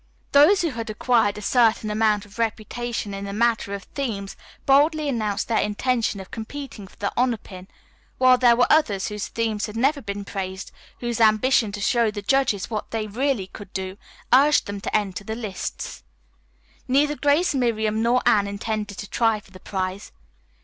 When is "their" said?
5.47-5.59